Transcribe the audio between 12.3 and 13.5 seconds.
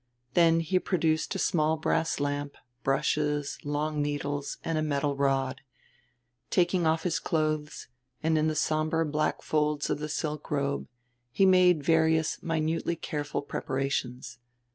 minutely careful